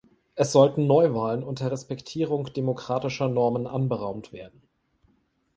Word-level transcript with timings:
Es 0.33 0.51
sollten 0.51 0.87
Neuwahlen 0.87 1.43
unter 1.43 1.69
Respektierung 1.71 2.51
demokratischer 2.53 3.29
Normen 3.29 3.67
anberaumt 3.67 4.33
werden. 4.33 4.63